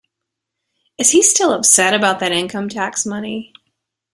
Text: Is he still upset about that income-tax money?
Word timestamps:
Is 0.97 1.11
he 1.11 1.21
still 1.21 1.53
upset 1.53 1.93
about 1.93 2.19
that 2.21 2.31
income-tax 2.31 3.05
money? 3.05 3.53